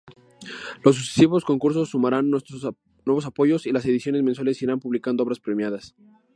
Los 0.83 0.95
sucesivos 0.95 1.45
concursos 1.45 1.89
sumarán 1.89 2.31
nuevos 2.31 3.25
apoyos, 3.27 3.67
y 3.67 3.71
las 3.71 3.85
ediciones 3.85 4.23
mensuales 4.23 4.59
irán 4.63 4.79
publicando 4.79 5.21
obras 5.23 5.39
premiadas. 5.39 5.93